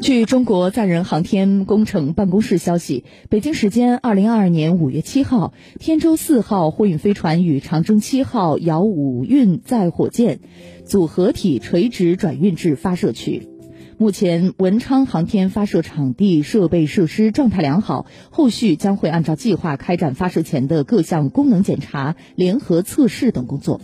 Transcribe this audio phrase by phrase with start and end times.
[0.00, 10.40] 据中国载人航天工程办公室消息北京时间二零二二年五月七号天舟四号货运飞船与长征七号遥五运载火箭
[10.86, 13.50] 组合体垂直转运至发射区。
[13.98, 23.82] 目前文昌航天发射场地设备设施状态良好后续将会按照计划开展发射前的各项功能检查联合测试等工作。